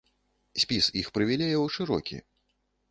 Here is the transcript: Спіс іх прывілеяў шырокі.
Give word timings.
Спіс 0.63 0.89
іх 1.03 1.11
прывілеяў 1.19 1.71
шырокі. 1.77 2.17